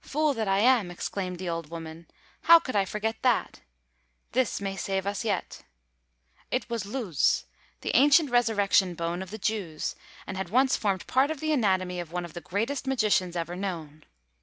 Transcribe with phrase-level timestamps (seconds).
[0.00, 2.06] "Fool that I am," exclaimed the old woman,
[2.44, 3.60] "how could I forget that!
[4.32, 5.64] This may save us yet."
[6.50, 7.44] (It was Luz,
[7.82, 9.94] the ancient resurrection bone of the Jews,
[10.26, 13.54] and had once formed part of the anatomy of one of the greatest magicians ever
[13.54, 14.04] known.)